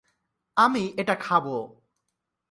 [0.57, 1.57] আমি এটা খাবো।